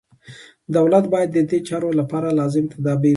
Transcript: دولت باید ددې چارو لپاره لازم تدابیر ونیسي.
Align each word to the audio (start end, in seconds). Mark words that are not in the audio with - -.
دولت 0.75 1.05
باید 1.13 1.29
ددې 1.35 1.59
چارو 1.69 1.89
لپاره 1.99 2.29
لازم 2.39 2.65
تدابیر 2.73 2.99
ونیسي. 3.03 3.09